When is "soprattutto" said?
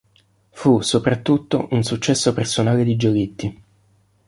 0.81-1.67